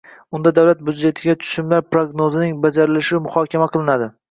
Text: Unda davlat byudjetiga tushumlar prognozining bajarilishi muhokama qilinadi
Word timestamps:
Unda 0.37 0.53
davlat 0.59 0.79
byudjetiga 0.87 1.35
tushumlar 1.43 1.85
prognozining 1.97 2.59
bajarilishi 2.67 3.23
muhokama 3.29 3.71
qilinadi 3.77 4.13